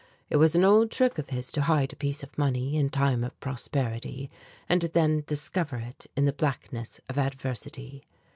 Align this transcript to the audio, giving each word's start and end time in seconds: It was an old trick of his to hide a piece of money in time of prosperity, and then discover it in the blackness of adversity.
It 0.31 0.37
was 0.37 0.55
an 0.55 0.63
old 0.63 0.89
trick 0.89 1.19
of 1.19 1.29
his 1.29 1.51
to 1.51 1.61
hide 1.61 1.93
a 1.93 1.95
piece 1.95 2.23
of 2.23 2.35
money 2.35 2.75
in 2.75 2.89
time 2.89 3.23
of 3.23 3.39
prosperity, 3.39 4.31
and 4.67 4.81
then 4.81 5.23
discover 5.27 5.75
it 5.77 6.07
in 6.15 6.25
the 6.25 6.33
blackness 6.33 6.99
of 7.07 7.19
adversity. 7.19 8.07